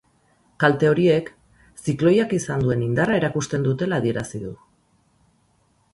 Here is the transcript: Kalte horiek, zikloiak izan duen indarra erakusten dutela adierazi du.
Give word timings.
Kalte 0.61 0.87
horiek, 0.91 1.27
zikloiak 1.89 2.33
izan 2.39 2.65
duen 2.65 2.83
indarra 2.87 3.19
erakusten 3.21 3.69
dutela 3.69 4.03
adierazi 4.03 4.45
du. 4.47 4.59